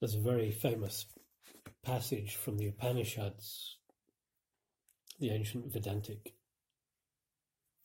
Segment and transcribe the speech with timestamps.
[0.00, 1.06] There's a very famous
[1.82, 3.78] passage from the Upanishads,
[5.18, 6.34] the ancient Vedantic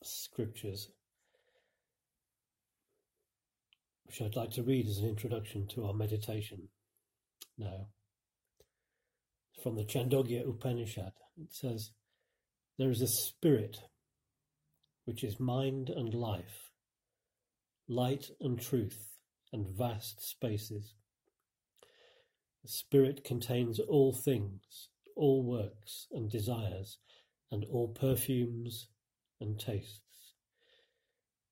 [0.02, 0.90] scriptures,
[4.04, 6.68] which I'd like to read as an introduction to our meditation
[7.56, 7.86] now.
[9.62, 11.92] From the Chandogya Upanishad, it says,
[12.78, 13.78] There is a spirit
[15.06, 16.72] which is mind and life,
[17.88, 19.16] light and truth,
[19.50, 20.94] and vast spaces.
[22.62, 26.98] The spirit contains all things, all works and desires,
[27.50, 28.88] and all perfumes
[29.40, 30.34] and tastes.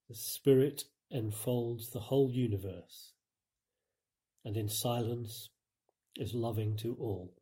[0.09, 3.13] The spirit enfolds the whole universe,
[4.45, 5.51] and in silence
[6.17, 7.35] is loving to all.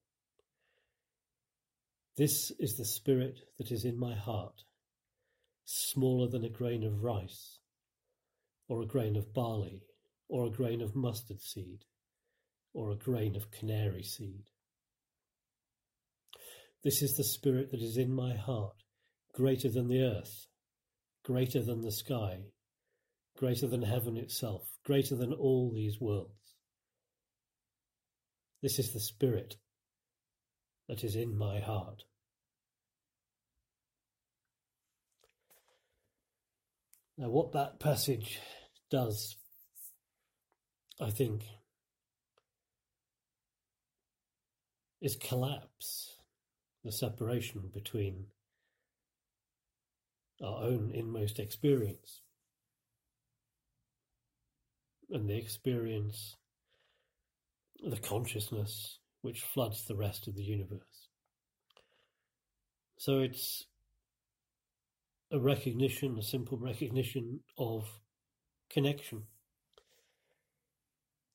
[2.16, 4.64] This is the spirit that is in my heart,
[5.64, 7.58] smaller than a grain of rice,
[8.68, 9.84] or a grain of barley,
[10.28, 11.84] or a grain of mustard seed,
[12.72, 14.44] or a grain of canary seed.
[16.84, 18.76] This is the spirit that is in my heart,
[19.34, 20.46] greater than the earth,
[21.24, 22.38] greater than the sky,
[23.36, 26.54] greater than heaven itself, greater than all these worlds.
[28.62, 29.56] This is the spirit
[30.88, 32.04] that is in my heart.
[37.16, 38.38] Now, what that passage
[38.90, 39.36] does,
[41.00, 41.42] I think,
[45.00, 46.16] is collapse
[46.84, 48.26] the separation between
[50.42, 52.22] our own inmost experience
[55.10, 56.36] and the experience,
[57.82, 61.08] the consciousness which floods the rest of the universe.
[62.98, 63.66] So it's
[65.32, 67.88] a recognition, a simple recognition of
[68.70, 69.22] connection,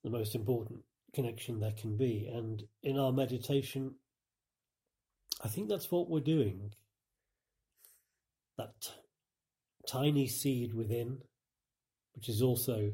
[0.03, 0.81] the most important
[1.13, 2.29] connection there can be.
[2.33, 3.95] And in our meditation,
[5.43, 6.71] I think that's what we're doing.
[8.57, 8.73] That
[9.87, 11.19] tiny seed within,
[12.15, 12.91] which is also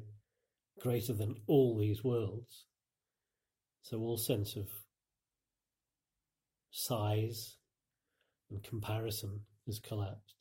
[0.79, 2.65] greater than all these worlds.
[3.81, 4.67] So all sense of
[6.71, 7.57] size
[8.49, 10.35] and comparison has collapsed.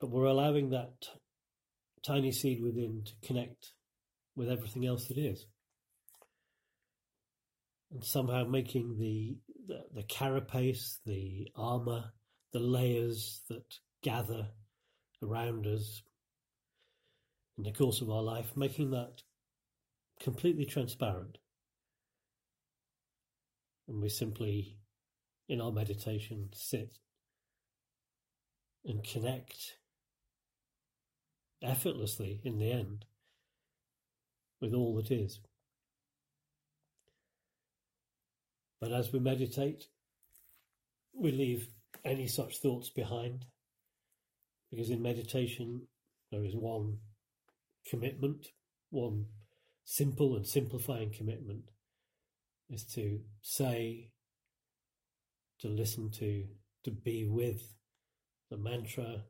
[0.00, 0.92] But we're allowing that
[2.06, 3.72] tiny seed within to connect
[4.36, 5.46] with everything else that is.
[7.94, 9.36] And somehow making the,
[9.68, 12.12] the, the carapace, the armor,
[12.52, 14.48] the layers that gather
[15.22, 16.02] around us
[17.56, 19.22] in the course of our life, making that
[20.20, 21.38] completely transparent.
[23.86, 24.76] And we simply,
[25.48, 26.98] in our meditation, sit
[28.84, 29.76] and connect
[31.62, 33.04] effortlessly in the end
[34.60, 35.38] with all that is.
[38.84, 39.86] But as we meditate,
[41.14, 41.68] we leave
[42.04, 43.46] any such thoughts behind
[44.70, 45.86] because in meditation
[46.30, 46.98] there is one
[47.88, 48.48] commitment,
[48.90, 49.24] one
[49.86, 51.70] simple and simplifying commitment
[52.68, 54.10] is to say,
[55.60, 56.44] to listen to,
[56.84, 57.62] to be with
[58.50, 59.22] the mantra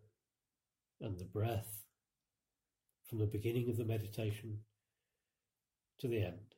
[1.00, 1.84] and the breath
[3.09, 4.59] from the beginning of the meditation
[6.00, 6.53] to the end.